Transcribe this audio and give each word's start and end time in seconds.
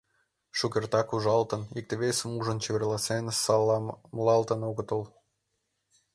Шукертак 0.57 1.07
ужалтын, 1.15 1.61
икте-весым 1.79 2.29
ужын-чеверласен 2.39 3.25
саламлалтын 3.41 4.61
огытыл... 4.69 5.01